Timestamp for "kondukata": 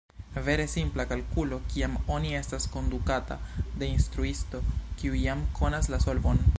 2.77-3.37